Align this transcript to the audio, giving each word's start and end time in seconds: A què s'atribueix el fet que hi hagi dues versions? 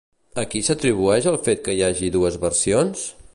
A 0.43 0.45
què 0.53 0.61
s'atribueix 0.69 1.27
el 1.33 1.37
fet 1.49 1.61
que 1.67 1.75
hi 1.77 1.85
hagi 1.89 2.11
dues 2.17 2.39
versions? 2.47 3.05